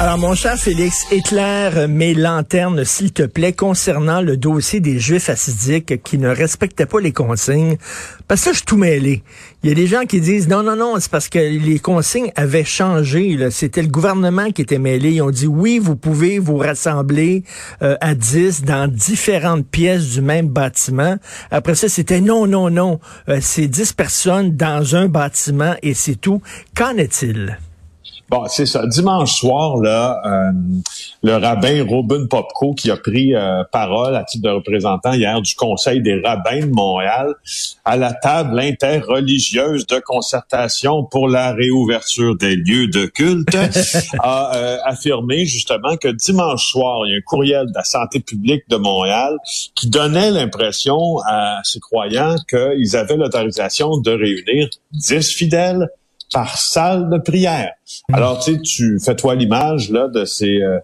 Alors, 0.00 0.16
mon 0.16 0.34
cher 0.34 0.56
Félix, 0.56 1.04
éclaire 1.12 1.86
mes 1.86 2.14
lanternes, 2.14 2.86
s'il 2.86 3.12
te 3.12 3.24
plaît, 3.24 3.52
concernant 3.52 4.22
le 4.22 4.38
dossier 4.38 4.80
des 4.80 4.98
Juifs 4.98 5.28
assidiques 5.28 6.02
qui 6.02 6.16
ne 6.16 6.30
respectaient 6.30 6.86
pas 6.86 7.00
les 7.00 7.12
consignes. 7.12 7.76
Parce 8.26 8.42
que 8.42 8.52
je 8.52 8.56
suis 8.56 8.64
tout 8.64 8.78
mêlé. 8.78 9.22
Il 9.62 9.68
y 9.68 9.72
a 9.72 9.74
des 9.74 9.86
gens 9.86 10.06
qui 10.06 10.22
disent 10.22 10.48
non, 10.48 10.62
non, 10.62 10.74
non, 10.74 10.94
c'est 10.98 11.10
parce 11.10 11.28
que 11.28 11.38
les 11.38 11.78
consignes 11.80 12.32
avaient 12.34 12.64
changé. 12.64 13.50
C'était 13.50 13.82
le 13.82 13.88
gouvernement 13.88 14.50
qui 14.52 14.62
était 14.62 14.78
mêlé. 14.78 15.10
Ils 15.10 15.20
ont 15.20 15.30
dit 15.30 15.46
oui, 15.46 15.78
vous 15.78 15.96
pouvez 15.96 16.38
vous 16.38 16.56
rassembler 16.56 17.44
euh, 17.82 17.98
à 18.00 18.14
10 18.14 18.62
dans 18.62 18.90
différentes 18.90 19.66
pièces 19.66 20.12
du 20.12 20.22
même 20.22 20.48
bâtiment. 20.48 21.16
Après 21.50 21.74
ça, 21.74 21.90
c'était 21.90 22.22
non, 22.22 22.46
non, 22.46 22.70
non. 22.70 23.00
Euh, 23.28 23.40
c'est 23.42 23.66
10 23.66 23.92
personnes 23.92 24.56
dans 24.56 24.96
un 24.96 25.08
bâtiment 25.08 25.74
et 25.82 25.92
c'est 25.92 26.18
tout. 26.18 26.40
Qu'en 26.74 26.96
est-il? 26.96 27.58
Bon, 28.30 28.44
c'est 28.46 28.66
ça. 28.66 28.86
Dimanche 28.86 29.40
soir, 29.40 29.78
là, 29.78 30.22
euh, 30.24 30.52
le 31.24 31.34
rabbin 31.34 31.84
Robin 31.84 32.26
Popko, 32.30 32.74
qui 32.74 32.88
a 32.88 32.96
pris 32.96 33.34
euh, 33.34 33.64
parole 33.72 34.14
à 34.14 34.22
titre 34.22 34.44
de 34.44 34.54
représentant 34.54 35.14
hier 35.14 35.42
du 35.42 35.56
Conseil 35.56 36.00
des 36.00 36.20
rabbins 36.20 36.60
de 36.60 36.72
Montréal, 36.72 37.34
à 37.84 37.96
la 37.96 38.12
table 38.12 38.60
interreligieuse 38.60 39.84
de 39.88 39.98
concertation 39.98 41.02
pour 41.02 41.28
la 41.28 41.52
réouverture 41.52 42.36
des 42.36 42.54
lieux 42.54 42.86
de 42.86 43.06
culte, 43.06 43.56
a 44.20 44.56
euh, 44.56 44.76
affirmé 44.84 45.44
justement 45.44 45.96
que 45.96 46.06
dimanche 46.06 46.70
soir, 46.70 47.04
il 47.06 47.10
y 47.10 47.14
a 47.14 47.16
un 47.16 47.22
courriel 47.22 47.66
de 47.66 47.74
la 47.74 47.82
santé 47.82 48.20
publique 48.20 48.62
de 48.68 48.76
Montréal 48.76 49.38
qui 49.74 49.90
donnait 49.90 50.30
l'impression 50.30 51.18
à 51.26 51.58
ses 51.64 51.80
croyants 51.80 52.36
qu'ils 52.48 52.96
avaient 52.96 53.16
l'autorisation 53.16 53.96
de 53.98 54.12
réunir 54.12 54.68
10 54.92 55.34
fidèles 55.34 55.88
par 56.32 56.56
salle 56.56 57.10
de 57.10 57.18
prière. 57.18 57.72
Hmm. 58.08 58.14
Alors, 58.14 58.38
tu 58.38 58.54
sais, 58.54 58.60
tu 58.60 58.98
fais-toi 59.00 59.34
l'image 59.34 59.90
là 59.90 60.08
de 60.08 60.24
ces 60.24 60.62
euh, 60.62 60.78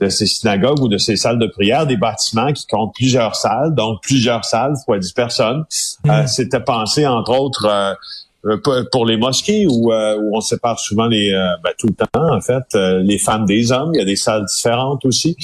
de 0.00 0.08
ces 0.08 0.26
synagogues 0.26 0.80
ou 0.80 0.88
de 0.88 0.98
ces 0.98 1.16
salles 1.16 1.38
de 1.38 1.46
prière, 1.46 1.86
des 1.86 1.96
bâtiments 1.96 2.52
qui 2.52 2.66
comptent 2.66 2.94
plusieurs 2.94 3.36
salles, 3.36 3.74
donc 3.74 4.02
plusieurs 4.02 4.44
salles 4.44 4.74
fois 4.84 4.98
10 4.98 5.12
personnes. 5.12 5.64
Euh, 6.06 6.22
hmm. 6.22 6.26
C'était 6.26 6.60
pensé, 6.60 7.06
entre 7.06 7.38
autres, 7.38 7.66
euh, 7.66 8.56
pour 8.90 9.04
les 9.04 9.18
mosquées 9.18 9.66
où, 9.66 9.92
où 9.92 10.36
on 10.36 10.40
sépare 10.40 10.78
souvent 10.78 11.06
les 11.06 11.30
ben, 11.62 11.72
tout 11.78 11.88
le 11.88 11.94
temps 11.94 12.34
en 12.34 12.40
fait 12.40 12.64
les 12.72 13.18
femmes 13.18 13.44
des 13.44 13.70
hommes 13.70 13.90
il 13.92 13.98
y 13.98 14.00
a 14.00 14.06
des 14.06 14.16
salles 14.16 14.46
différentes 14.46 15.04
aussi 15.04 15.36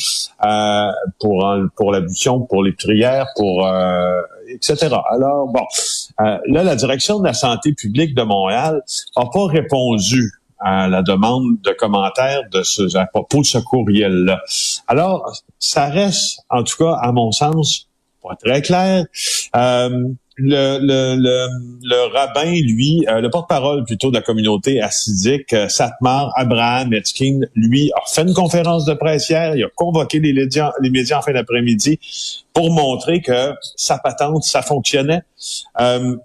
pour 1.20 1.46
pour 1.76 1.92
l'ablution 1.92 2.40
pour 2.40 2.64
les 2.64 2.72
prières 2.72 3.26
pour 3.36 3.68
etc. 4.48 4.96
Alors, 5.10 5.48
bon, 5.48 5.60
euh, 5.60 6.05
là, 6.18 6.40
la 6.46 6.76
direction 6.76 7.18
de 7.18 7.24
la 7.24 7.34
santé 7.34 7.72
publique 7.72 8.14
de 8.14 8.22
Montréal 8.22 8.82
n'a 9.16 9.26
pas 9.32 9.46
répondu 9.46 10.32
à 10.58 10.88
la 10.88 11.02
demande 11.02 11.60
de 11.62 11.70
commentaires 11.72 12.42
de 12.50 12.62
ce, 12.62 12.96
à 12.96 13.06
propos 13.06 13.40
de 13.40 13.46
ce 13.46 13.58
courriel-là. 13.58 14.40
Alors, 14.86 15.30
ça 15.58 15.86
reste, 15.86 16.40
en 16.48 16.62
tout 16.62 16.76
cas, 16.78 16.94
à 17.00 17.12
mon 17.12 17.32
sens, 17.32 17.88
pas 18.22 18.36
très 18.36 18.62
clair. 18.62 19.04
Euh, 19.54 20.08
le, 20.38 20.78
le, 20.80 21.16
le, 21.16 21.48
le, 21.82 22.12
rabbin, 22.12 22.52
lui, 22.52 23.06
euh, 23.08 23.22
le 23.22 23.30
porte-parole 23.30 23.84
plutôt 23.84 24.10
de 24.10 24.16
la 24.16 24.22
communauté 24.22 24.82
assidique, 24.82 25.52
euh, 25.54 25.68
Satmar 25.68 26.30
Abraham 26.36 26.92
Etkin, 26.92 27.40
lui, 27.54 27.90
a 27.94 28.02
fait 28.06 28.22
une 28.22 28.34
conférence 28.34 28.84
de 28.84 28.92
presse 28.92 29.30
hier, 29.30 29.56
il 29.56 29.64
a 29.64 29.68
convoqué 29.74 30.20
les 30.20 30.32
les 30.34 30.90
médias 30.90 31.18
en 31.18 31.22
fin 31.22 31.32
d'après-midi 31.32 31.98
pour 32.56 32.72
montrer 32.72 33.20
que 33.20 33.52
sa 33.76 33.98
patente, 33.98 34.42
ça 34.44 34.62
fonctionnait. 34.62 35.20
Euh, 35.78 36.16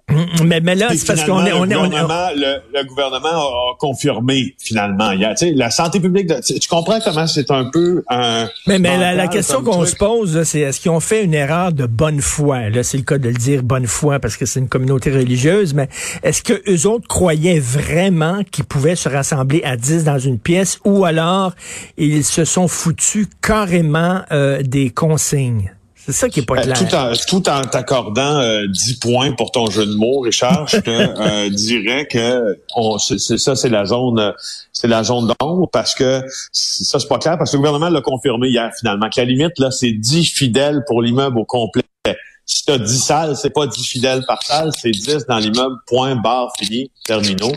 mais, 0.42 0.60
mais 0.60 0.74
là, 0.74 0.88
c'est 0.96 1.06
parce 1.06 1.24
qu'on 1.24 1.44
est, 1.44 1.52
on 1.52 1.68
est, 1.68 1.76
on 1.76 1.82
Le, 1.84 2.86
gouvernement 2.86 3.28
a, 3.28 3.76
confirmé 3.78 4.56
finalement. 4.58 5.10
Il 5.10 5.20
y 5.20 5.26
a, 5.26 5.34
la 5.54 5.70
santé 5.70 6.00
publique, 6.00 6.32
tu 6.42 6.68
comprends 6.70 7.00
comment 7.04 7.26
c'est 7.26 7.50
un 7.50 7.68
peu 7.70 8.02
un. 8.08 8.48
Mais, 8.66 8.78
mais 8.78 9.14
la, 9.14 9.28
question 9.28 9.62
qu'on 9.62 9.84
se 9.84 9.94
pose, 9.94 10.44
c'est 10.44 10.60
est-ce 10.60 10.80
qu'ils 10.80 10.90
ont 10.90 11.00
fait 11.00 11.22
une 11.22 11.34
erreur 11.34 11.70
de 11.70 11.84
bonne 11.84 12.22
foi? 12.22 12.70
Là, 12.70 12.82
c'est 12.82 12.96
le 12.96 13.04
cas 13.04 13.18
de 13.18 13.28
le 13.28 13.34
dire 13.34 13.62
bonne 13.62 13.86
foi 13.86 14.18
parce 14.18 14.38
que 14.38 14.46
c'est 14.46 14.60
une 14.60 14.70
communauté 14.70 15.10
religieuse. 15.10 15.74
Mais 15.74 15.90
est-ce 16.22 16.42
que 16.42 16.62
eux 16.66 16.88
autres 16.88 17.08
croyaient 17.08 17.60
vraiment 17.60 18.40
qu'ils 18.50 18.64
pouvaient 18.64 18.96
se 18.96 19.10
rassembler 19.10 19.62
à 19.64 19.76
10 19.76 20.04
dans 20.04 20.18
une 20.18 20.38
pièce, 20.38 20.78
ou 20.86 21.04
alors 21.04 21.52
ils 21.98 22.24
se 22.24 22.46
sont 22.46 22.68
foutus 22.68 23.26
carrément 23.42 24.22
euh, 24.32 24.62
des 24.62 24.88
consignes? 24.88 25.74
C'est 26.04 26.12
ça 26.12 26.28
qui 26.28 26.40
est 26.40 26.46
pas 26.46 26.56
ben, 26.56 26.72
clair. 26.72 27.12
tout, 27.28 27.48
en, 27.48 27.62
t'accordant 27.62 28.38
euh, 28.38 28.66
10 28.66 28.98
points 28.98 29.32
pour 29.32 29.52
ton 29.52 29.70
jeu 29.70 29.86
de 29.86 29.94
mots, 29.94 30.20
Richard, 30.20 30.66
je 30.66 30.78
te 30.78 30.90
euh, 30.90 31.48
dirais 31.48 32.06
que 32.06 32.58
c'est, 32.98 33.38
ça, 33.38 33.54
c'est 33.54 33.68
la 33.68 33.84
zone, 33.84 34.34
c'est 34.72 34.88
la 34.88 35.04
zone 35.04 35.32
d'ombre 35.38 35.68
parce 35.70 35.94
que 35.94 36.22
ça 36.52 36.98
c'est 36.98 37.08
pas 37.08 37.18
clair 37.18 37.38
parce 37.38 37.52
que 37.52 37.56
le 37.56 37.62
gouvernement 37.62 37.88
l'a 37.88 38.00
confirmé 38.00 38.48
hier 38.48 38.70
finalement 38.78 39.08
que 39.08 39.20
la 39.20 39.26
limite 39.26 39.58
là 39.58 39.70
c'est 39.70 39.92
10 39.92 40.24
fidèles 40.24 40.82
pour 40.86 41.02
l'immeuble 41.02 41.38
au 41.38 41.44
complet. 41.44 41.82
Si 42.44 42.64
tu 42.64 42.72
as 42.72 42.78
10 42.78 42.98
salles, 42.98 43.36
c'est 43.36 43.50
pas 43.50 43.68
10 43.68 43.86
fidèles 43.86 44.24
par 44.26 44.42
salle, 44.42 44.72
c'est 44.76 44.90
10 44.90 45.26
dans 45.28 45.38
l'immeuble, 45.38 45.76
point, 45.86 46.16
barre, 46.16 46.52
fini, 46.58 46.90
terminaux, 47.04 47.52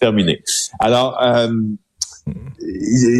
terminé. 0.00 0.42
Alors, 0.80 1.22
euh, 1.22 1.48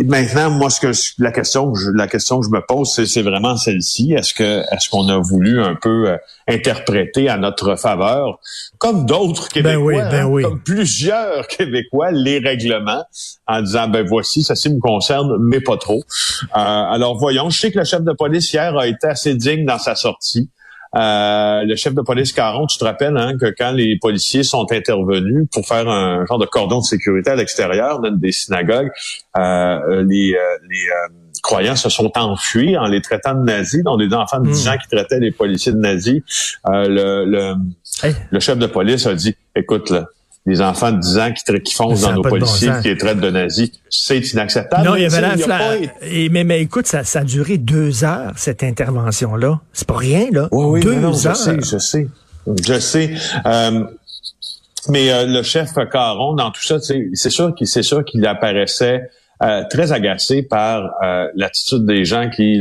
maintenant, 0.05 0.51
moi, 0.51 0.71
ce 0.71 0.81
que 0.81 1.23
la 1.23 1.31
question, 1.31 1.73
que 1.73 1.79
je, 1.79 1.91
la 1.91 2.07
question 2.07 2.41
que 2.41 2.47
je 2.47 2.51
me 2.51 2.61
pose, 2.67 3.05
c'est 3.05 3.23
vraiment 3.23 3.57
celle-ci. 3.57 4.13
Est-ce 4.13 4.33
que 4.33 4.63
est-ce 4.73 4.89
qu'on 4.89 5.09
a 5.09 5.19
voulu 5.19 5.61
un 5.63 5.75
peu 5.75 6.09
euh, 6.09 6.17
interpréter 6.49 7.29
à 7.29 7.37
notre 7.37 7.77
faveur, 7.77 8.39
comme 8.79 9.07
d'autres 9.07 9.49
ben 9.55 9.63
Québécois, 9.63 10.05
ben 10.11 10.27
hein, 10.27 10.43
comme 10.43 10.61
plusieurs 10.61 11.47
Québécois, 11.49 12.11
les 12.13 12.39
règlements, 12.39 13.05
en 13.47 13.63
disant 13.63 13.89
ben 13.89 14.07
voici, 14.07 14.43
ça, 14.43 14.55
ça 14.55 14.69
me 14.71 14.81
concerne, 14.81 15.37
mais 15.41 15.61
pas 15.61 15.77
trop. 15.77 16.03
Euh, 16.43 16.49
alors 16.55 17.19
voyons. 17.19 17.51
Je 17.51 17.61
sais 17.61 17.73
que 17.73 17.79
le 17.79 17.85
chef 17.85 18.03
de 18.03 18.13
police 18.13 18.53
hier 18.53 18.77
a 18.77 18.87
été 18.87 19.07
assez 19.07 19.35
digne 19.35 19.65
dans 19.67 19.79
sa 19.79 19.95
sortie. 19.95 20.49
Euh, 20.97 21.65
le 21.65 21.77
chef 21.77 21.95
de 21.95 22.03
police 22.03 22.33
Caron, 22.33 22.67
tu 22.67 22.79
te 22.79 22.85
rappelles 22.85 23.17
hein, 23.17 23.37
que 23.39 23.47
quand 23.47 23.73
les 23.73 23.99
policiers 23.99 24.45
sont 24.45 24.71
intervenus 24.71 25.47
pour 25.53 25.67
faire 25.67 25.89
un 25.89 26.25
genre 26.27 26.39
de 26.39 26.47
cordon 26.47 26.79
de 26.79 26.85
sécurité 26.85 27.31
à 27.31 27.37
l'extérieur 27.37 28.01
des 28.01 28.33
synagogues, 28.33 28.91
euh, 29.37 30.05
les, 30.09 30.35
euh, 30.35 30.59
les 30.69 31.41
croyants 31.43 31.77
se 31.77 31.89
sont 31.89 32.13
enfuis 32.17 32.77
en 32.77 32.87
les 32.87 33.01
traitant 33.01 33.35
de 33.35 33.45
nazis, 33.45 33.83
dont 33.83 33.97
des 33.97 34.15
enfants 34.15 34.41
de 34.41 34.51
10 34.51 34.67
hmm. 34.67 34.71
ans 34.71 34.77
qui 34.79 34.89
traitaient 34.89 35.21
les 35.21 35.33
policiers 35.33 35.73
de 35.73 35.79
nazis. 35.79 36.23
le, 36.65 37.25
le, 37.25 37.55
le 38.31 38.41
chef 38.41 38.59
de 38.59 38.67
police 38.67 39.07
a 39.07 39.15
dit, 39.15 39.37
écoute, 39.57 39.91
là, 39.91 40.07
des 40.47 40.61
enfants 40.61 40.93
de 40.93 40.99
10 40.99 41.19
ans 41.19 41.33
qui, 41.33 41.61
qui 41.61 41.75
foncent 41.75 42.03
dans 42.03 42.13
nos 42.13 42.23
policiers, 42.23 42.71
qui 42.83 42.89
les 42.89 42.99
traitent 42.99 43.21
de 43.21 43.31
nazis. 43.31 43.71
C'est 43.89 44.19
inacceptable. 44.33 44.87
Non, 44.87 44.97
il 44.97 45.03
y 45.03 45.07
avait 45.07 45.21
la 45.21 45.77
Et, 46.03 46.29
mais, 46.29 46.45
mais 46.45 46.61
écoute, 46.61 46.87
ça, 46.87 47.03
ça 47.03 47.21
a 47.21 47.25
duré 47.25 47.57
deux 47.57 48.05
heures, 48.05 48.33
cette 48.37 48.63
intervention-là. 48.63 49.61
C'est 49.73 49.89
pas 49.89 49.97
rien, 49.97 50.27
là. 50.31 50.49
Oui, 50.53 50.67
oui, 50.67 50.81
deux 50.81 51.27
heures. 51.27 51.35
Je 51.35 51.41
sais, 51.41 51.57
je 51.63 51.79
sais. 51.79 52.09
Je 52.47 52.79
sais. 52.79 53.15
Euh, 53.47 53.85
mais 54.89 55.11
euh, 55.11 55.27
le 55.27 55.43
chef 55.43 55.71
Caron, 55.91 56.35
dans 56.35 56.51
tout 56.51 56.63
ça, 56.63 56.79
c'est 56.79 57.31
sûr 57.31 57.55
qu'il 57.55 57.67
c'est 57.67 57.83
sûr 57.83 58.05
qu'il 58.05 58.27
apparaissait 58.27 59.11
euh, 59.43 59.65
très 59.69 59.93
agacé 59.93 60.43
par 60.43 60.91
euh, 61.03 61.29
l'attitude 61.35 61.85
des 61.85 62.05
gens 62.05 62.31
qui 62.31 62.61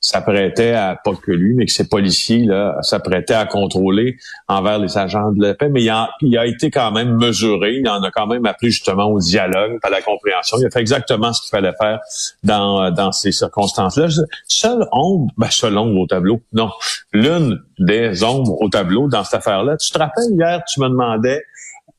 s'apprêtaient 0.00 0.72
à, 0.72 0.98
pas 1.02 1.12
que 1.14 1.32
lui, 1.32 1.54
mais 1.54 1.66
que 1.66 1.72
ses 1.72 1.88
policiers 1.88 2.44
là 2.44 2.76
s'apprêtaient 2.82 3.34
à 3.34 3.46
contrôler 3.46 4.16
envers 4.48 4.78
les 4.78 4.96
agents 4.96 5.32
de 5.32 5.42
la 5.42 5.54
paix. 5.54 5.68
Mais 5.68 5.82
il 5.82 5.90
a, 5.90 6.10
il 6.20 6.36
a 6.38 6.46
été 6.46 6.70
quand 6.70 6.92
même 6.92 7.16
mesuré, 7.16 7.76
il 7.80 7.88
en 7.88 8.02
a 8.02 8.10
quand 8.10 8.26
même 8.26 8.46
appelé 8.46 8.70
justement 8.70 9.06
au 9.06 9.18
dialogue, 9.18 9.78
à 9.82 9.90
la 9.90 10.00
compréhension. 10.00 10.58
Il 10.60 10.66
a 10.66 10.70
fait 10.70 10.80
exactement 10.80 11.32
ce 11.32 11.42
qu'il 11.42 11.50
fallait 11.50 11.74
faire 11.80 12.00
dans, 12.42 12.90
dans 12.90 13.12
ces 13.12 13.32
circonstances-là. 13.32 14.08
Seule 14.46 14.86
ombre, 14.92 15.32
ben 15.36 15.50
seule 15.50 15.76
ombre 15.76 16.00
au 16.00 16.06
tableau, 16.06 16.40
non. 16.52 16.70
L'une 17.12 17.60
des 17.78 18.24
ombres 18.24 18.60
au 18.60 18.68
tableau 18.68 19.08
dans 19.08 19.24
cette 19.24 19.34
affaire-là. 19.34 19.76
Tu 19.76 19.90
te 19.90 19.98
rappelles 19.98 20.32
hier, 20.32 20.62
tu 20.66 20.80
me 20.80 20.88
demandais 20.88 21.42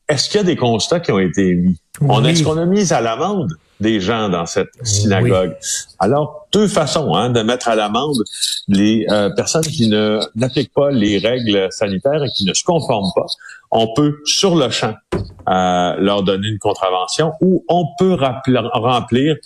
est-ce 0.08 0.28
qu'il 0.28 0.38
y 0.38 0.40
a 0.40 0.44
des 0.44 0.56
constats 0.56 1.00
qui 1.00 1.12
ont 1.12 1.20
été 1.20 1.50
émis? 1.50 1.78
On 2.00 2.24
est-ce 2.24 2.42
qu'on 2.42 2.58
a 2.58 2.66
mis 2.66 2.92
à 2.92 3.00
l'amende? 3.00 3.52
Des 3.80 4.00
gens 4.00 4.28
dans 4.28 4.46
cette 4.46 4.70
synagogue? 4.82 5.56
Alors, 5.98 6.46
deux 6.52 6.68
façons 6.68 7.14
hein, 7.14 7.30
de 7.30 7.42
mettre 7.42 7.68
à 7.68 7.74
l'amende 7.74 8.22
les 8.68 9.06
euh, 9.10 9.30
personnes 9.30 9.62
qui 9.62 9.88
ne 9.88 10.20
n'appliquent 10.34 10.74
pas 10.74 10.90
les 10.90 11.18
règles 11.18 11.68
sanitaires 11.70 12.22
et 12.24 12.30
qui 12.30 12.44
ne 12.44 12.54
se 12.54 12.64
conforment 12.64 13.12
pas. 13.14 13.26
On 13.70 13.92
peut, 13.94 14.18
sur 14.24 14.56
le 14.56 14.70
champ, 14.70 14.94
euh, 15.14 15.94
leur 15.98 16.22
donner 16.22 16.48
une 16.48 16.58
contravention 16.58 17.32
ou 17.40 17.64
on 17.68 17.86
peut 17.98 18.14
remplir 18.14 19.36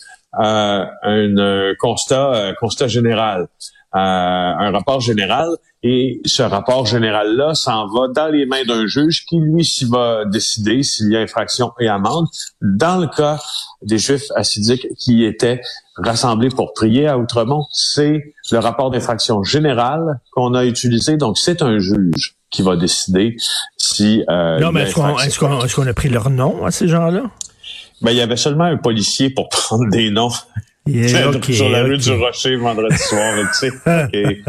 euh, 0.42 0.84
un, 1.02 1.74
constat, 1.78 2.54
constat 2.60 2.88
général. 2.88 3.48
Euh, 3.94 3.98
un 3.98 4.72
rapport 4.72 5.00
général 5.00 5.46
et 5.84 6.20
ce 6.24 6.42
rapport 6.42 6.84
général-là 6.84 7.54
s'en 7.54 7.86
va 7.86 8.08
dans 8.08 8.26
les 8.26 8.44
mains 8.44 8.64
d'un 8.64 8.88
juge 8.88 9.24
qui, 9.24 9.38
lui, 9.38 9.64
s'y 9.64 9.84
va 9.84 10.24
décider 10.24 10.82
s'il 10.82 11.12
y 11.12 11.16
a 11.16 11.20
infraction 11.20 11.70
et 11.78 11.86
amende. 11.86 12.26
Dans 12.60 12.98
le 12.98 13.06
cas 13.06 13.38
des 13.82 13.98
Juifs 13.98 14.32
assidiques 14.34 14.88
qui 14.98 15.24
étaient 15.24 15.60
rassemblés 15.96 16.48
pour 16.48 16.72
prier 16.72 17.06
à 17.06 17.18
Outremont, 17.18 17.66
c'est 17.70 18.34
le 18.50 18.58
rapport 18.58 18.90
d'infraction 18.90 19.44
générale 19.44 20.18
qu'on 20.32 20.54
a 20.54 20.64
utilisé. 20.64 21.16
Donc, 21.16 21.38
c'est 21.38 21.62
un 21.62 21.78
juge 21.78 22.34
qui 22.50 22.62
va 22.62 22.74
décider 22.74 23.36
si... 23.76 24.24
non, 24.28 24.72
mais 24.72 24.90
est-ce 24.90 25.74
qu'on 25.74 25.86
a 25.86 25.94
pris 25.94 26.08
leur 26.08 26.30
nom 26.30 26.66
à 26.66 26.72
ces 26.72 26.88
gens-là? 26.88 27.30
Ben, 28.04 28.10
il 28.10 28.18
y 28.18 28.20
avait 28.20 28.36
seulement 28.36 28.64
un 28.64 28.76
policier 28.76 29.30
pour 29.30 29.48
prendre 29.50 29.88
des 29.90 30.10
noms. 30.10 30.30
sur 31.50 31.70
la 31.70 31.82
rue 31.82 31.96
du 31.96 32.12
Rocher 32.12 32.56
vendredi 32.56 32.98
soir, 32.98 33.34
tu 33.58 33.70
sais. 33.70 34.42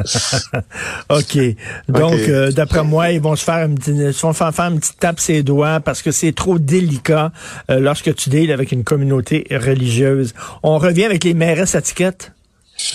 OK. 1.10 1.56
Donc, 1.88 2.19
euh, 2.28 2.52
d'après 2.52 2.84
moi, 2.84 3.12
ils 3.12 3.22
vont 3.22 3.38
se 3.38 3.46
faire 3.46 3.66
une, 3.66 3.75
petite, 3.75 4.22
vont 4.22 4.34
faire, 4.34 4.52
une 4.60 4.80
petite 4.80 5.00
tape 5.00 5.22
ses 5.22 5.44
doigts 5.44 5.80
parce 5.80 6.02
que 6.02 6.12
c'est 6.12 6.34
trop 6.34 6.60
délicat 6.60 7.31
euh, 7.72 7.80
lorsque 7.80 8.13
tu 8.16 8.30
deals 8.30 8.52
avec 8.52 8.74
une 8.74 8.84
communauté 8.84 9.48
religieuse. 9.50 10.34
On 10.62 10.78
revient 10.78 11.06
avec 11.06 11.24
les 11.24 11.34
mairesses 11.34 11.74
étiquettes. 11.74 12.34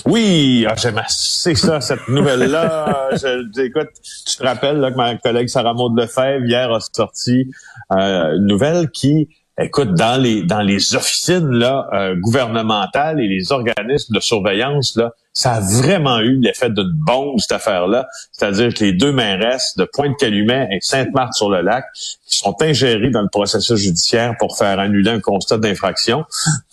Oui, 0.04 0.66
ah, 0.68 0.74
j'aime 0.76 0.98
assez 0.98 1.54
ça, 1.54 1.80
cette 1.80 2.08
nouvelle-là. 2.08 3.08
écoute, 3.56 3.88
tu 4.26 4.36
te 4.36 4.42
rappelles 4.42 4.76
là, 4.76 4.90
que 4.90 4.96
ma 4.96 5.16
collègue 5.16 5.48
Sarah 5.48 5.72
Maud 5.72 5.98
Lefebvre, 5.98 6.44
hier, 6.44 6.70
a 6.70 6.80
sorti 6.80 7.50
euh, 7.92 8.36
une 8.36 8.46
nouvelle 8.46 8.90
qui 8.90 9.30
Écoute, 9.58 9.94
dans 9.94 10.20
les 10.20 10.42
dans 10.42 10.62
les 10.62 10.94
officines 10.94 11.50
là 11.50 11.86
euh, 11.92 12.14
gouvernementales 12.18 13.20
et 13.20 13.28
les 13.28 13.52
organismes 13.52 14.14
de 14.14 14.20
surveillance 14.20 14.96
là, 14.96 15.12
ça 15.32 15.54
a 15.54 15.60
vraiment 15.60 16.18
eu 16.20 16.40
l'effet 16.40 16.70
d'une 16.70 16.92
bombe 16.94 17.38
cette 17.38 17.52
affaire-là. 17.52 18.06
C'est-à-dire 18.32 18.72
que 18.72 18.84
les 18.84 18.92
deux 18.92 19.12
mairesses 19.12 19.76
de 19.76 19.84
Pointe-Calumet 19.84 20.68
et 20.72 20.78
Sainte-Marthe-sur-le-Lac 20.80 21.84
qui 21.94 22.38
sont 22.38 22.56
ingérées 22.62 23.10
dans 23.10 23.22
le 23.22 23.28
processus 23.28 23.78
judiciaire 23.78 24.34
pour 24.38 24.56
faire 24.56 24.78
annuler 24.78 25.10
un 25.10 25.20
constat 25.20 25.58
d'infraction 25.58 26.24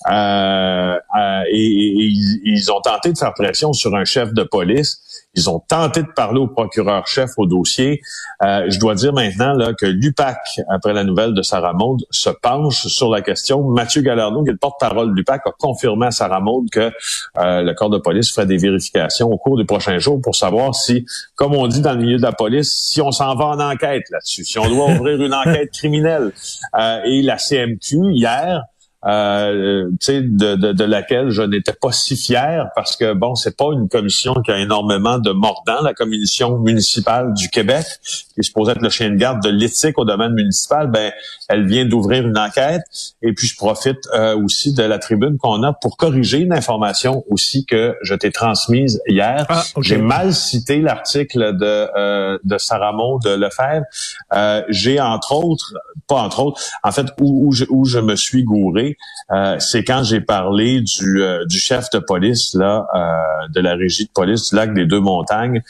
euh, 0.10 0.14
euh, 0.14 1.42
et, 1.52 1.58
et 1.58 2.12
ils 2.46 2.72
ont 2.72 2.80
tenté 2.80 3.12
de 3.12 3.18
faire 3.18 3.34
pression 3.34 3.74
sur 3.74 3.96
un 3.96 4.06
chef 4.06 4.34
de 4.34 4.44
police 4.44 5.02
ils 5.38 5.50
ont 5.50 5.60
tenté 5.60 6.02
de 6.02 6.08
parler 6.08 6.40
au 6.40 6.48
procureur-chef 6.48 7.30
au 7.38 7.46
dossier. 7.46 8.02
Euh, 8.44 8.66
je 8.70 8.80
dois 8.80 8.96
dire 8.96 9.14
maintenant 9.14 9.54
là, 9.54 9.74
que 9.74 9.86
l'UPAC, 9.86 10.38
après 10.68 10.94
la 10.94 11.04
nouvelle 11.04 11.34
de 11.34 11.44
Sarah 11.44 11.74
Maud, 11.74 12.02
se 12.10 12.30
penche 12.30 12.88
sur 12.88 13.10
la 13.10 13.22
question. 13.22 13.64
Mathieu 13.64 14.02
Galarno, 14.02 14.44
qui 14.44 14.50
est 14.50 14.54
le 14.54 14.58
porte-parole 14.58 15.12
de 15.12 15.16
l'UPAC, 15.16 15.42
a 15.46 15.52
confirmé 15.58 16.08
à 16.08 16.12
Sarah 16.12 16.40
Maud 16.40 16.70
que 16.72 16.92
euh, 17.38 17.62
le 17.62 17.74
corps 17.76 17.92
de 17.92 18.00
police 18.00 18.34
ferait 18.34 18.48
des 18.48 18.58
vérifications 18.58 19.32
au 19.32 19.38
cours 19.38 19.58
des 19.58 19.66
prochains 19.66 20.00
jours 20.00 20.20
pour 20.22 20.36
savoir 20.36 20.74
si, 20.74 21.06
comme 21.36 21.54
on 21.54 21.68
dit 21.68 21.82
dans 21.82 21.94
le 21.94 22.00
milieu 22.00 22.18
de 22.18 22.24
la 22.24 22.34
police, 22.34 22.74
si 22.74 23.00
on 23.00 23.12
s'en 23.12 23.36
va 23.36 23.46
en 23.46 23.60
enquête 23.60 24.04
là-dessus, 24.10 24.44
si 24.44 24.58
on 24.58 24.68
doit 24.68 24.90
ouvrir 24.90 25.22
une 25.22 25.34
enquête 25.34 25.70
criminelle. 25.72 26.32
Euh, 26.80 27.02
et 27.06 27.22
la 27.22 27.38
CMQ, 27.38 28.12
hier, 28.12 28.64
euh, 29.08 29.90
de, 30.08 30.56
de, 30.56 30.72
de, 30.74 30.84
laquelle 30.84 31.30
je 31.30 31.42
n'étais 31.42 31.74
pas 31.74 31.92
si 31.92 32.18
fier 32.18 32.70
parce 32.76 32.98
que 32.98 33.14
bon, 33.14 33.36
c'est 33.36 33.56
pas 33.56 33.70
une 33.72 33.88
commission 33.88 34.34
qui 34.44 34.52
a 34.52 34.60
énormément 34.60 35.18
de 35.18 35.32
mordants, 35.32 35.82
la 35.82 35.94
commission 35.94 36.58
municipale 36.60 37.34
du 37.34 37.50
Québec, 37.50 37.86
qui 38.04 38.42
est 38.42 38.44
supposée 38.44 38.74
être 38.74 38.82
le 38.82 38.90
chien 38.90 39.10
de 39.10 39.16
garde 39.16 39.42
de 39.42 39.50
l'éthique 39.50 39.98
au 39.98 40.04
domaine 40.04 40.34
municipal, 40.34 40.88
ben 40.88 41.14
elle 41.48 41.66
vient 41.68 41.86
d'ouvrir 41.86 42.28
une 42.28 42.38
enquête 42.38 42.82
et 43.22 43.32
puis 43.34 43.48
je 43.48 43.56
profite 43.56 44.00
euh, 44.14 44.38
aussi 44.38 44.74
de 44.74 44.84
la 44.84 45.00
tribune 45.00 45.38
qu'on 45.38 45.64
a 45.64 45.72
pour 45.72 45.96
corriger 45.96 46.40
une 46.40 46.54
information 46.54 47.24
aussi 47.30 47.66
que 47.66 47.96
je 48.02 48.14
t'ai 48.14 48.32
transmise 48.32 49.02
hier. 49.08 49.46
Ah, 49.48 49.64
J'ai 49.82 49.98
mal 49.98 50.34
cité 50.34 50.82
l'article 50.82 51.56
de 51.58 51.88
euh, 51.96 52.38
de 52.44 52.58
Sarah 52.58 52.92
Maud 52.92 53.22
de 53.24 53.30
Lefebvre. 53.30 53.86
Euh, 54.34 54.64
J'ai 54.70 55.00
entre 55.00 55.34
autres, 55.34 55.74
pas 56.08 56.22
entre 56.22 56.42
autres, 56.42 56.62
en 56.84 56.92
fait 56.92 57.08
où, 57.22 57.48
où, 57.48 57.52
je, 57.54 57.66
où 57.70 57.86
je 57.86 58.00
me 58.00 58.16
suis 58.16 58.44
gouré, 58.44 58.97
euh, 59.32 59.60
c'est 59.60 59.84
quand 59.84 60.04
j'ai 60.04 60.22
parlé 60.22 60.82
du, 60.82 61.22
euh, 61.22 61.46
du 61.46 61.60
chef 61.60 61.90
de 61.92 62.00
police 62.00 62.54
là 62.54 62.88
euh, 62.96 63.48
de 63.54 63.60
la 63.60 63.76
régie 63.76 64.06
de 64.06 64.12
police 64.12 64.50
du 64.50 64.56
lac 64.56 64.74
des 64.74 64.86
Deux 64.86 65.02
Montagnes 65.02 65.62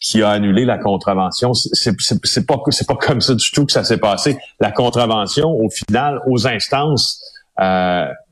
qui 0.00 0.22
a 0.22 0.30
annulé 0.30 0.64
la 0.64 0.78
contravention. 0.78 1.52
C'est 1.54 1.94
pas 2.46 2.58
c'est 2.70 2.86
pas 2.86 2.96
comme 2.96 3.20
ça 3.20 3.34
du 3.34 3.50
tout 3.50 3.66
que 3.66 3.72
ça 3.72 3.84
s'est 3.84 3.98
passé. 3.98 4.38
La 4.60 4.72
contravention, 4.72 5.50
au 5.50 5.70
final, 5.70 6.20
aux 6.26 6.46
instances 6.46 7.22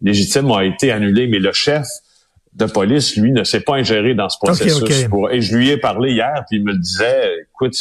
légitimes, 0.02 0.50
a 0.50 0.64
été 0.64 0.90
annulée, 0.90 1.28
mais 1.28 1.38
le 1.38 1.52
chef 1.52 1.86
de 2.54 2.66
police, 2.66 3.16
lui, 3.16 3.30
ne 3.30 3.44
s'est 3.44 3.60
pas 3.60 3.74
ingéré 3.74 4.14
dans 4.14 4.28
ce 4.28 4.38
processus. 4.42 4.82
et 5.30 5.40
je 5.40 5.56
lui 5.56 5.70
ai 5.70 5.76
parlé 5.76 6.12
hier, 6.12 6.44
puis 6.48 6.58
il 6.58 6.64
me 6.64 6.76
disait, 6.76 7.46
écoute, 7.60 7.74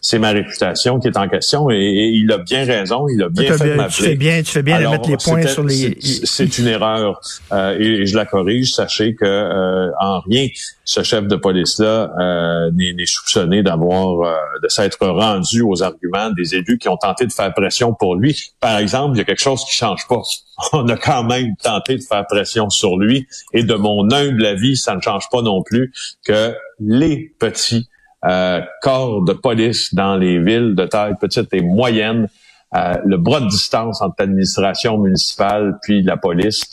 c'est 0.00 0.18
ma 0.18 0.30
réputation 0.30 0.98
qui 0.98 1.08
est 1.08 1.16
en 1.16 1.28
question, 1.28 1.70
et, 1.70 2.10
il 2.14 2.30
a 2.32 2.38
bien 2.38 2.64
raison, 2.64 3.06
il 3.08 3.22
a 3.22 3.28
bien 3.28 3.56
fait 3.56 3.76
de. 3.76 3.88
Tu 3.88 4.02
fais 4.02 4.14
bien, 4.16 4.42
tu 4.42 4.50
fais 4.50 4.62
bien 4.62 4.80
de 4.80 4.88
mettre 4.88 5.08
les 5.08 5.16
points 5.16 5.46
sur 5.46 5.64
les... 5.64 5.96
C'est 6.00 6.58
une 6.58 6.66
erreur, 6.66 7.20
euh, 7.52 7.76
et, 7.78 8.06
je 8.06 8.16
la 8.16 8.26
corrige. 8.26 8.72
Sachez 8.72 9.14
que 9.14 9.24
euh, 9.24 9.90
en 10.00 10.20
rien, 10.20 10.48
ce 10.84 11.02
chef 11.02 11.26
de 11.26 11.36
police-là 11.36 12.12
euh, 12.18 12.70
n'est 12.72 13.06
soupçonné 13.06 13.62
d'avoir 13.62 14.20
euh, 14.20 14.34
de 14.62 14.68
s'être 14.68 15.06
rendu 15.06 15.62
aux 15.62 15.82
arguments 15.82 16.30
des 16.30 16.54
élus 16.54 16.78
qui 16.78 16.88
ont 16.88 16.96
tenté 16.96 17.26
de 17.26 17.32
faire 17.32 17.52
pression 17.54 17.94
pour 17.94 18.16
lui. 18.16 18.52
Par 18.60 18.78
exemple, 18.78 19.16
il 19.16 19.18
y 19.18 19.22
a 19.22 19.24
quelque 19.24 19.42
chose 19.42 19.64
qui 19.64 19.74
change 19.74 20.06
pas. 20.08 20.22
On 20.72 20.88
a 20.88 20.96
quand 20.96 21.24
même 21.24 21.56
tenté 21.62 21.96
de 21.96 22.02
faire 22.02 22.26
pression 22.26 22.70
sur 22.70 22.96
lui, 22.98 23.26
et 23.52 23.62
de 23.62 23.74
mon 23.74 24.10
humble 24.10 24.44
avis, 24.44 24.76
ça 24.76 24.94
ne 24.94 25.00
change 25.00 25.28
pas 25.30 25.42
non 25.42 25.62
plus 25.62 25.92
que 26.24 26.54
les 26.80 27.32
petits 27.38 27.88
euh, 28.26 28.60
corps 28.82 29.22
de 29.22 29.32
police 29.32 29.94
dans 29.94 30.16
les 30.16 30.38
villes 30.38 30.74
de 30.74 30.86
taille 30.86 31.14
petite 31.20 31.52
et 31.52 31.60
moyenne, 31.60 32.28
euh, 32.74 32.94
le 33.04 33.18
bras 33.18 33.40
de 33.40 33.48
distance 33.48 34.02
entre 34.02 34.16
l'administration 34.18 34.98
municipale 34.98 35.78
puis 35.82 36.02
la 36.02 36.16
police, 36.16 36.64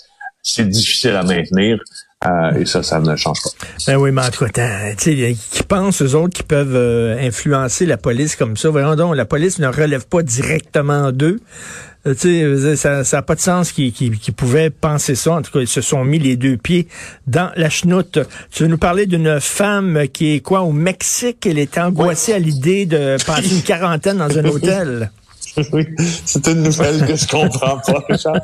c'est 0.41 0.67
difficile 0.67 1.11
à 1.11 1.23
maintenir. 1.23 1.79
Euh, 2.23 2.53
et 2.53 2.65
ça, 2.65 2.83
ça 2.83 2.99
ne 2.99 3.15
change 3.15 3.41
pas. 3.41 3.49
Ben 3.87 3.97
oui, 3.97 4.11
mais 4.11 4.21
en 4.21 4.29
tout 4.29 4.45
cas, 4.45 4.93
qui 4.95 5.63
pensent, 5.67 6.03
eux 6.03 6.15
autres, 6.15 6.35
qui 6.35 6.43
peuvent 6.43 6.75
euh, 6.75 7.17
influencer 7.19 7.87
la 7.87 7.97
police 7.97 8.35
comme 8.35 8.57
ça? 8.57 8.69
Voyons 8.69 8.95
donc, 8.95 9.15
la 9.15 9.25
police 9.25 9.57
ne 9.57 9.67
relève 9.67 10.07
pas 10.07 10.21
directement 10.21 11.11
d'eux. 11.11 11.39
Euh, 12.07 12.15
tu 12.15 12.75
sais, 12.75 12.75
ça 12.75 13.03
n'a 13.03 13.21
pas 13.21 13.35
de 13.35 13.39
sens 13.39 13.71
qu'ils 13.71 14.19
pouvaient 14.35 14.69
penser 14.69 15.15
ça. 15.15 15.33
En 15.33 15.41
tout 15.41 15.51
cas, 15.51 15.59
ils 15.59 15.67
se 15.67 15.81
sont 15.81 16.03
mis 16.03 16.19
les 16.19 16.35
deux 16.35 16.57
pieds 16.57 16.87
dans 17.27 17.51
la 17.55 17.69
chenoute. 17.69 18.19
Tu 18.51 18.63
veux 18.63 18.69
nous 18.69 18.77
parler 18.77 19.05
d'une 19.05 19.39
femme 19.39 20.07
qui 20.11 20.35
est 20.35 20.39
quoi? 20.39 20.61
Au 20.61 20.71
Mexique? 20.71 21.45
Elle 21.45 21.59
est 21.59 21.77
angoissée 21.77 22.33
à 22.33 22.39
l'idée 22.39 22.85
de 22.85 23.17
passer 23.25 23.55
une 23.55 23.61
quarantaine 23.61 24.17
dans 24.17 24.37
un 24.37 24.45
hôtel. 24.45 25.11
oui, 25.73 25.85
c'est 26.25 26.47
une 26.47 26.63
nouvelle 26.63 27.05
que 27.05 27.15
je 27.15 27.27
comprends 27.27 27.77
pas, 27.79 28.03
Richard. 28.07 28.39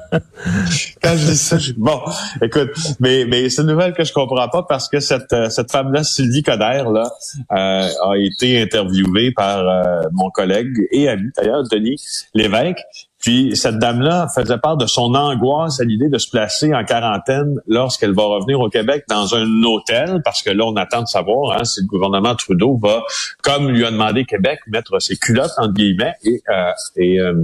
Quand 1.01 1.15
je 1.15 1.25
dis 1.25 1.38
ça, 1.38 1.57
je... 1.57 1.71
bon, 1.77 2.01
écoute, 2.42 2.69
mais 3.00 3.25
mais 3.25 3.50
c'est 3.50 3.62
une 3.62 3.69
nouvelle 3.69 3.94
que 3.94 4.04
je 4.04 4.12
comprends 4.12 4.50
pas 4.50 4.63
parce 4.63 4.89
que 4.89 5.00
cette 5.00 5.31
euh, 5.31 5.50
cette 5.50 5.71
femme-là, 5.71 6.04
Sylvie 6.04 6.44
Coder, 6.44 6.83
là, 6.92 7.09
euh, 7.51 7.89
a 8.12 8.18
été 8.18 8.62
interviewée 8.62 9.31
par 9.31 9.59
euh, 9.59 10.01
mon 10.12 10.30
collègue 10.30 10.88
et 10.92 11.07
ami 11.07 11.30
d'ailleurs, 11.38 11.63
Denis 11.69 12.01
Lévesque, 12.33 12.80
puis 13.28 13.57
cette 13.57 13.78
dame-là 13.78 14.30
faisait 14.34 14.57
part 14.57 14.78
de 14.78 14.86
son 14.86 15.14
angoisse 15.14 15.81
à 15.81 15.84
l'idée 15.84 16.07
de 16.07 16.18
se 16.18 16.30
placer 16.30 16.74
en 16.74 16.86
quarantaine 16.86 17.60
lorsqu'elle 17.68 18.14
va 18.14 18.24
revenir 18.24 18.62
au 18.62 18.69
Québec 18.69 19.04
dans 19.10 19.36
un 19.36 19.64
hôtel, 19.64 20.22
parce 20.24 20.42
que 20.42 20.50
là, 20.50 20.64
on 20.64 20.78
attend 20.78 21.02
de 21.02 21.07
savoir 21.07 21.60
hein, 21.60 21.66
si 21.66 21.81
le 21.81 21.88
gouvernement 21.88 22.36
Trudeau 22.36 22.78
va, 22.78 23.04
comme 23.44 23.68
lui 23.68 23.84
a 23.84 23.92
demandé 23.92 24.24
Québec, 24.24 24.60
mettre 24.68 25.02
ses 25.02 25.18
culottes, 25.18 25.52
entre 25.57 25.74
guillemets, 25.74 26.14
et, 26.24 26.42
euh, 26.48 26.72
et, 26.96 27.19
euh, 27.19 27.44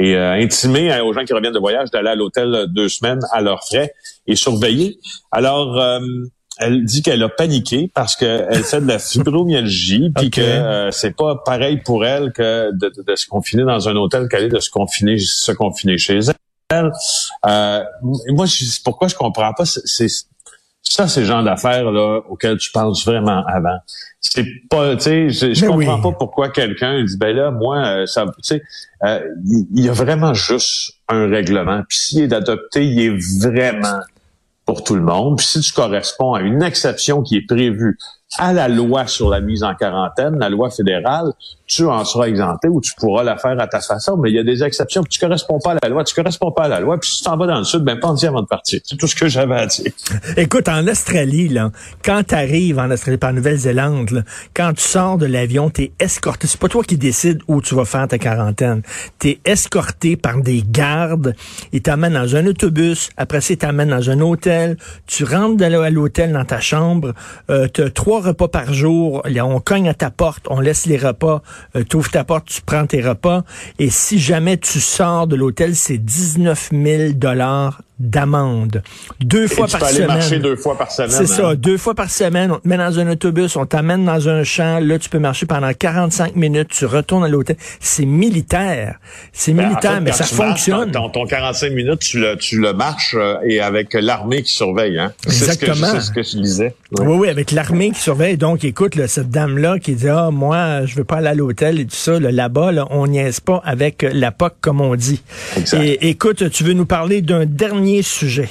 euh, 0.00 0.32
intimer 0.32 1.00
aux 1.02 1.12
gens 1.12 1.24
qui 1.24 1.34
reviennent 1.34 1.54
de 1.54 1.60
voyage 1.60 1.92
d'aller 1.92 2.10
à 2.10 2.16
l'hôtel 2.16 2.66
deux 2.74 2.88
semaines 2.88 3.20
à 3.30 3.42
leurs 3.42 3.62
frais 3.62 3.94
et 4.26 4.34
surveiller. 4.34 4.98
Alors, 5.30 6.00
elle 6.58 6.84
dit 6.84 7.02
qu'elle 7.02 7.22
a 7.22 7.28
paniqué 7.28 7.90
parce 7.94 8.16
qu'elle 8.16 8.64
fait 8.64 8.80
de 8.80 8.88
la 8.88 8.98
fibromyalgie 9.00 10.10
puis 10.14 10.30
que 10.30 10.40
euh, 10.40 10.90
c'est 10.90 11.14
pas 11.14 11.36
pareil 11.44 11.78
pour 11.78 12.04
elle 12.04 12.32
que 12.32 12.70
de, 12.72 13.16
se 13.16 13.26
confiner 13.26 13.64
dans 13.64 13.88
un 13.88 13.96
hôtel 13.96 14.28
qu'elle 14.28 14.44
est 14.44 14.48
de 14.48 14.60
se 14.60 14.70
confiner 14.70 15.18
se 15.18 15.52
confiner 15.52 15.98
chez 15.98 16.20
elle. 16.70 16.90
Euh, 17.46 17.84
moi, 18.30 18.46
je, 18.46 18.64
pourquoi 18.84 19.08
je 19.08 19.14
comprends 19.14 19.52
pas, 19.52 19.64
c'est 19.66 20.08
ça, 20.82 21.08
ces 21.08 21.24
genres 21.24 21.42
d'affaires 21.42 21.90
là 21.90 22.20
auxquelles 22.28 22.58
tu 22.58 22.70
penses 22.70 23.04
vraiment 23.04 23.44
avant. 23.46 23.78
C'est 24.20 24.46
pas, 24.70 24.96
tu 24.96 25.02
sais, 25.02 25.30
je, 25.30 25.54
je 25.54 25.66
comprends 25.66 26.00
pas 26.00 26.12
pourquoi 26.12 26.48
quelqu'un 26.48 27.02
dit 27.04 27.16
ben 27.16 27.34
là, 27.34 27.50
moi, 27.50 27.84
euh, 27.84 28.06
ça, 28.06 28.24
tu 28.24 28.32
sais, 28.42 28.62
euh, 29.04 29.20
il 29.74 29.84
y, 29.84 29.88
a 29.88 29.92
vraiment 29.92 30.34
juste 30.34 30.94
un 31.08 31.28
règlement. 31.28 31.82
Puis 31.88 31.98
s'il 31.98 32.22
est 32.22 32.32
adopté, 32.32 32.84
il 32.86 33.00
est 33.00 33.44
vraiment 33.44 34.00
pour 34.66 34.84
tout 34.84 34.96
le 34.96 35.02
monde. 35.02 35.38
Puis 35.38 35.46
si 35.46 35.60
tu 35.60 35.72
corresponds 35.72 36.34
à 36.34 36.42
une 36.42 36.62
exception 36.62 37.22
qui 37.22 37.36
est 37.36 37.46
prévue 37.46 37.96
à 38.38 38.52
la 38.52 38.68
loi 38.68 39.06
sur 39.06 39.30
la 39.30 39.40
mise 39.40 39.62
en 39.62 39.74
quarantaine, 39.74 40.38
la 40.38 40.48
loi 40.48 40.70
fédérale, 40.70 41.32
tu 41.66 41.84
en 41.84 42.04
seras 42.04 42.26
exempté 42.26 42.68
ou 42.68 42.80
tu 42.80 42.92
pourras 42.96 43.22
la 43.22 43.36
faire 43.36 43.58
à 43.58 43.66
ta 43.66 43.80
façon. 43.80 44.16
Mais 44.16 44.30
il 44.30 44.36
y 44.36 44.38
a 44.38 44.44
des 44.44 44.62
exceptions. 44.62 45.02
tu 45.04 45.18
corresponds 45.18 45.58
pas 45.58 45.72
à 45.72 45.76
la 45.82 45.88
loi, 45.88 46.04
tu 46.04 46.14
corresponds 46.14 46.52
pas 46.52 46.64
à 46.64 46.68
la 46.68 46.80
loi. 46.80 46.98
Puis 46.98 47.10
si 47.10 47.18
tu 47.18 47.24
t'en 47.24 47.36
vas 47.36 47.46
dans 47.46 47.58
le 47.58 47.64
sud, 47.64 47.80
ben 47.80 47.98
pense 47.98 48.22
avant 48.24 48.42
de 48.42 48.46
partir. 48.46 48.80
C'est 48.84 48.96
tout 48.96 49.06
ce 49.06 49.16
que 49.16 49.28
j'avais 49.28 49.56
à 49.56 49.66
dire. 49.66 49.92
Écoute, 50.36 50.68
en 50.68 50.86
Australie, 50.86 51.48
là, 51.48 51.70
quand 52.04 52.22
tu 52.28 52.34
arrives 52.34 52.78
en 52.78 52.90
Australie, 52.90 53.18
par 53.18 53.32
Nouvelle-Zélande, 53.32 54.24
quand 54.54 54.72
tu 54.74 54.82
sors 54.82 55.18
de 55.18 55.26
l'avion, 55.26 55.70
tu 55.70 55.84
es 55.84 55.92
escorté. 55.98 56.46
C'est 56.46 56.60
pas 56.60 56.68
toi 56.68 56.82
qui 56.84 56.96
décides 56.96 57.40
où 57.48 57.62
tu 57.62 57.74
vas 57.74 57.84
faire 57.84 58.06
ta 58.08 58.18
quarantaine. 58.18 58.82
Tu 59.18 59.30
es 59.30 59.40
escorté 59.44 60.16
par 60.16 60.42
des 60.42 60.62
gardes. 60.62 61.34
Ils 61.72 61.82
t'amènent 61.82 62.14
dans 62.14 62.36
un 62.36 62.46
autobus. 62.46 63.10
Après 63.16 63.40
ça, 63.40 63.54
ils 63.54 63.58
t'amènent 63.58 63.90
dans 63.90 64.10
un 64.10 64.20
hôtel. 64.20 64.76
Tu 65.06 65.24
rentres 65.24 65.62
à 65.64 65.90
l'hôtel 65.90 66.32
dans 66.32 66.44
ta 66.44 66.60
chambre. 66.60 67.12
Euh, 67.50 67.68
trois 67.94 68.15
repas 68.20 68.48
par 68.48 68.72
jour. 68.72 69.22
On 69.26 69.60
cogne 69.60 69.88
à 69.88 69.94
ta 69.94 70.10
porte, 70.10 70.46
on 70.48 70.60
laisse 70.60 70.86
les 70.86 70.96
repas, 70.96 71.42
euh, 71.74 71.84
tu 71.88 71.96
ouvres 71.96 72.10
ta 72.10 72.24
porte, 72.24 72.46
tu 72.46 72.62
prends 72.62 72.86
tes 72.86 73.00
repas. 73.00 73.42
Et 73.78 73.90
si 73.90 74.18
jamais 74.18 74.56
tu 74.58 74.80
sors 74.80 75.26
de 75.26 75.36
l'hôtel, 75.36 75.76
c'est 75.76 75.98
19 75.98 76.70
000 76.72 77.12
dollars 77.14 77.82
d'amende. 77.98 78.82
Deux 79.20 79.48
fois 79.48 79.66
par 79.66 79.88
semaine. 79.88 80.06
marcher 80.06 80.38
deux 80.38 80.56
fois 80.56 80.76
par 80.76 80.90
semaine. 80.90 81.10
C'est 81.10 81.26
ça, 81.26 81.50
hein? 81.50 81.54
deux 81.54 81.78
fois 81.78 81.94
par 81.94 82.10
semaine. 82.10 82.52
On 82.52 82.58
te 82.58 82.68
met 82.68 82.76
dans 82.76 82.98
un 82.98 83.10
autobus, 83.10 83.56
on 83.56 83.64
t'amène 83.64 84.04
dans 84.04 84.28
un 84.28 84.44
champ. 84.44 84.78
Là, 84.80 84.98
tu 84.98 85.08
peux 85.08 85.18
marcher 85.18 85.46
pendant 85.46 85.72
45 85.72 86.36
minutes. 86.36 86.68
Tu 86.70 86.84
retournes 86.84 87.24
à 87.24 87.28
l'hôtel. 87.28 87.56
C'est 87.80 88.04
militaire. 88.04 88.98
C'est 89.32 89.52
Ben, 89.52 89.64
en 89.64 89.68
militaire, 89.68 89.94
fait, 89.94 90.00
mais 90.00 90.12
ça 90.12 90.24
tu 90.24 90.34
marches, 90.34 90.50
fonctionne. 90.50 90.90
ton, 90.92 91.08
ton 91.08 91.26
45 91.26 91.72
minutes, 91.72 92.00
tu 92.00 92.20
le, 92.20 92.36
tu 92.36 92.60
le 92.60 92.72
marches 92.74 93.14
euh, 93.18 93.36
et 93.44 93.60
avec 93.60 93.94
l'armée 93.94 94.42
qui 94.42 94.52
surveille. 94.52 94.98
Hein? 94.98 95.12
Exactement. 95.24 95.86
c'est 95.92 96.00
ce 96.00 96.10
que 96.10 96.22
je 96.22 96.36
disais. 96.38 96.74
Oui, 96.98 97.06
oui, 97.16 97.28
avec 97.28 97.50
l'armée 97.50 97.90
qui 97.92 98.00
surveille. 98.00 98.36
Donc, 98.36 98.64
écoute, 98.64 98.94
là, 98.94 99.08
cette 99.08 99.30
dame-là 99.30 99.78
qui 99.78 99.94
dit, 99.94 100.08
ah, 100.08 100.30
moi, 100.30 100.84
je 100.84 100.96
veux 100.96 101.04
pas 101.04 101.16
aller 101.16 101.28
à 101.28 101.34
l'hôtel 101.34 101.80
et 101.80 101.86
tout 101.86 101.96
ça, 101.96 102.20
là, 102.20 102.30
là-bas, 102.30 102.72
là, 102.72 102.86
on 102.90 103.06
niaise 103.06 103.40
pas 103.40 103.62
avec 103.64 104.06
la 104.12 104.30
POC, 104.32 104.54
comme 104.60 104.80
on 104.80 104.94
dit. 104.96 105.22
Exact. 105.56 105.80
Et 105.82 106.08
écoute, 106.10 106.50
tu 106.50 106.64
veux 106.64 106.74
nous 106.74 106.86
parler 106.86 107.22
d'un 107.22 107.46
dernier 107.46 107.85
sujet. 108.02 108.48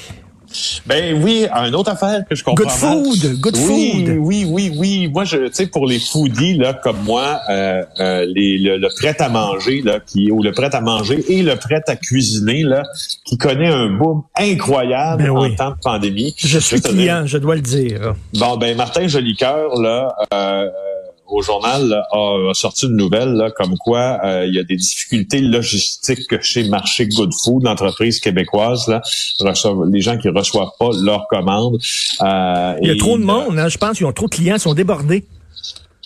Ben 0.86 1.22
oui, 1.22 1.48
une 1.51 1.75
autre 1.75 1.92
affaire 1.92 2.24
que 2.30 2.36
je 2.36 2.44
comprends 2.44 2.63
Good 2.63 2.72
food, 2.72 3.39
good 3.42 3.58
oui, 3.58 3.92
food. 4.06 4.18
Oui, 4.20 4.46
oui, 4.48 4.72
oui. 4.77 5.08
Moi, 5.08 5.25
je, 5.25 5.48
tu 5.48 5.54
sais, 5.54 5.68
pour 5.68 5.86
les 5.86 6.00
foodies 6.00 6.56
là 6.56 6.74
comme 6.74 7.01
moi, 7.04 7.39
euh, 7.50 7.84
euh, 8.00 8.25
les, 8.34 8.58
le, 8.58 8.77
le 8.77 8.88
prêt 8.96 9.15
à 9.22 9.30
manger 9.30 9.82
là, 9.82 10.00
qui 10.00 10.32
ou 10.32 10.42
le 10.42 10.51
prêt 10.51 10.74
à 10.74 10.82
manger 10.82 11.24
et 11.27 11.44
le 11.44 11.56
prêt 11.56 11.82
à 11.88 11.96
cuisiner 11.96 12.63
là, 12.63 12.84
qui 13.25 13.38
connaît 13.38 13.68
un 13.68 13.89
boom 13.89 14.24
incroyable 14.38 15.24
Ben 15.24 15.32
en 15.32 15.56
temps 15.56 15.72
de 15.72 15.80
pandémie. 15.84 16.34
Je 16.38 16.60
suis 16.60 16.82
client, 16.82 17.25
je 17.25 17.38
dois 17.38 17.56
le 17.56 17.62
dire. 17.62 18.13
Bon, 18.34 18.58
ben 18.58 18.77
Martin 18.77 19.08
Jolicoeur, 19.08 19.80
là, 19.82 20.15
euh, 20.34 20.70
au 21.27 21.41
journal, 21.41 21.88
là, 21.88 22.03
a, 22.12 22.50
a 22.50 22.53
sorti 22.53 22.86
une 22.86 22.96
nouvelle 22.96 23.34
là, 23.34 23.51
comme 23.51 23.77
quoi 23.77 24.20
euh, 24.24 24.46
il 24.46 24.53
y 24.53 24.60
a 24.60 24.63
des 24.63 24.75
difficultés 24.75 25.39
logistiques 25.39 26.41
chez 26.41 26.67
Marché 26.70 27.08
Good 27.08 27.34
Food, 27.44 27.63
l'entreprise 27.63 28.20
québécoise, 28.20 28.88
là, 28.88 29.01
reçoivent, 29.39 29.89
les 29.89 30.01
gens 30.01 30.17
qui 30.17 30.29
reçoivent 30.29 30.72
pas 30.79 30.89
leurs 31.01 31.27
commandes. 31.27 31.79
Euh, 32.22 32.75
Il 32.82 32.88
y 32.88 32.91
a 32.91 32.94
et, 32.94 32.98
trop 32.98 33.17
de 33.17 33.24
monde, 33.24 33.58
hein, 33.58 33.70
je 33.70 33.77
pense 33.77 33.98
qu'ils 33.98 34.05
ont 34.05 34.13
trop 34.13 34.27
de 34.27 34.36
clients, 34.36 34.55
ils 34.55 34.60
sont 34.60 34.74
débordés. 34.74 35.25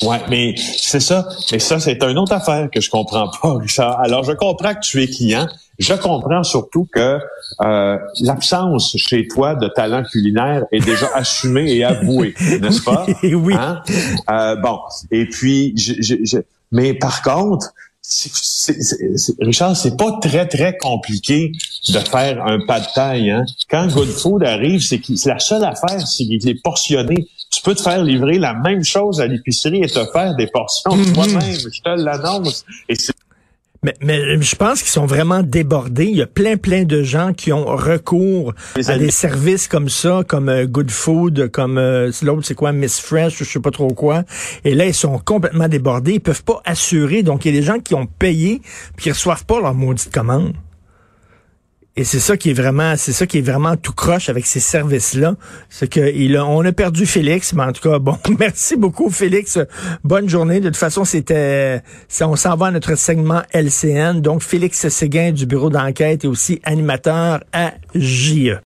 Ouais, 0.02 0.22
mais 0.30 0.56
c'est 0.58 1.00
ça. 1.00 1.28
Mais 1.52 1.60
ça, 1.60 1.80
c'est 1.80 2.02
une 2.04 2.18
autre 2.18 2.32
affaire 2.34 2.70
que 2.72 2.80
je 2.80 2.90
comprends 2.90 3.30
pas, 3.42 3.58
Richard. 3.58 4.00
Alors, 4.00 4.24
je 4.24 4.32
comprends 4.32 4.74
que 4.74 4.80
tu 4.82 5.02
es 5.04 5.08
client. 5.08 5.48
Je 5.78 5.94
comprends 5.94 6.44
surtout 6.44 6.88
que 6.94 7.20
euh, 7.62 7.98
l'absence 8.22 8.96
chez 8.98 9.28
toi 9.28 9.56
de 9.56 9.68
talent 9.70 10.04
culinaire 10.04 10.64
est 10.72 10.84
déjà 10.84 11.08
assumée 11.16 11.72
et 11.74 11.84
avouée, 11.84 12.34
n'est-ce 12.62 12.82
pas? 12.82 13.06
Oui. 13.24 13.54
Hein? 13.58 13.82
Euh, 14.30 14.56
bon. 14.58 14.80
Et 15.12 15.26
puis, 15.26 15.74
je, 15.78 15.94
je, 16.02 16.16
je- 16.24 16.38
mais 16.72 16.94
par 16.94 17.22
contre, 17.22 17.68
c'est- 18.02 18.82
c'est- 18.82 19.36
Richard, 19.40 19.76
c'est 19.78 19.96
pas 19.96 20.18
très, 20.22 20.48
très 20.48 20.76
compliqué 20.78 21.52
de 21.90 22.00
faire 22.00 22.44
un 22.46 22.60
pas 22.66 22.80
de 22.82 22.86
taille. 22.94 23.32
Hein? 23.32 23.46
Quand 23.70 23.88
Good 23.88 24.10
Food 24.10 24.44
arrive, 24.44 24.82
c'est 24.82 25.02
la 25.26 25.40
seule 25.40 25.64
affaire, 25.64 26.06
c'est 26.08 26.26
qu'il 26.26 26.48
est 26.50 26.62
portionné. 26.62 27.28
Tu 27.52 27.62
peux 27.64 27.74
te 27.76 27.82
faire 27.82 28.04
livrer 28.04 28.38
la 28.38 28.54
même 28.54 28.84
chose 28.84 29.20
à 29.22 29.26
l'épicerie 29.28 29.82
et 29.84 29.88
te 29.88 30.06
faire 30.14 30.36
des 30.36 30.48
portions 30.48 30.96
Mhm. 30.96 31.14
toi-même. 31.14 31.52
Je 31.60 31.82
te 31.82 31.90
l'annonce. 32.02 32.66
Et 32.88 32.96
c'est 32.96 33.14
Mais, 33.82 33.94
mais 34.02 34.42
je 34.42 34.56
pense 34.58 34.82
qu'ils 34.82 34.92
sont 34.92 35.06
vraiment 35.06 35.42
débordés. 35.42 36.04
Il 36.08 36.18
y 36.18 36.22
a 36.22 36.28
plein, 36.28 36.58
plein 36.58 36.84
de 36.84 37.02
gens 37.02 37.32
qui 37.32 37.54
ont 37.54 37.66
recours 37.66 38.54
Les 38.76 38.90
à 38.92 38.98
des 38.98 39.10
services 39.10 39.70
comme 39.70 39.88
ça, 39.88 40.22
comme 40.28 40.50
euh, 40.50 40.66
Good 40.66 40.92
Food, 40.92 41.50
comme 41.50 41.78
euh, 41.78 42.12
l'autre, 42.22 42.42
c'est 42.44 42.56
quoi, 42.56 42.74
Miss 42.74 43.00
Fresh, 43.00 43.38
je 43.38 43.46
sais 43.46 43.62
pas 43.62 43.72
trop 43.72 43.88
quoi. 43.94 44.24
Et 44.66 44.76
là, 44.76 44.86
ils 44.86 44.94
sont 44.94 45.18
complètement 45.20 45.70
débordés. 45.70 46.16
Ils 46.16 46.20
peuvent 46.20 46.44
pas 46.44 46.62
assurer. 46.66 47.24
Donc, 47.24 47.46
il 47.46 47.54
y 47.54 47.58
a 47.58 47.62
des 47.62 47.66
gens 47.66 47.80
qui 47.80 47.96
ont 47.96 48.06
payé 48.06 48.62
puis 48.98 49.04
qui 49.06 49.12
reçoivent 49.12 49.46
pas 49.46 49.62
leur 49.62 49.74
maudite 49.74 50.12
commande. 50.14 50.54
Et 51.96 52.04
c'est 52.06 52.20
ça 52.20 52.38
qui 52.38 52.52
est 52.52 52.54
vraiment, 52.54 52.96
c'est 52.96 53.12
ça 53.12 53.26
qui 53.28 53.40
est 53.40 53.42
vraiment 53.42 53.76
tout 53.76 53.92
croche 53.94 54.30
avec 54.30 54.46
ces 54.46 54.60
services-là. 54.62 55.36
C'est 55.70 55.90
que 55.90 56.14
il 56.16 56.38
a- 56.38 56.46
on 56.46 56.64
a 56.64 56.72
perdu 56.72 57.06
Félix, 57.06 57.52
mais 57.54 57.64
en 57.64 57.74
tout 57.74 57.90
cas, 57.90 58.00
bon, 58.00 58.18
merci 58.40 58.78
beaucoup 58.78 59.10
Félix. 59.10 59.60
Bonne 60.04 60.30
journée. 60.30 60.60
De 60.62 60.68
toute 60.70 60.78
façon, 60.78 61.04
c'était, 61.04 61.82
on 62.22 62.36
s'en 62.38 62.56
va 62.56 62.68
à 62.68 62.72
notre 62.72 62.96
segment 62.96 63.42
LCN. 63.54 64.22
Donc, 64.22 64.44
Félix 64.44 64.88
Séguin 64.88 65.32
du 65.32 65.46
bureau 65.46 65.70
d'enquête 65.70 66.24
et 66.24 66.28
aussi 66.28 66.62
animateur 66.64 67.42
à 67.52 67.74
JE. 67.96 68.58